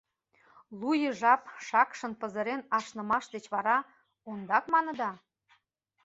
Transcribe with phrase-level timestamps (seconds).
[0.79, 3.77] —Лу ий жап шакшын пызырен ашнымаш деч вара,
[4.29, 5.11] ондак маныда?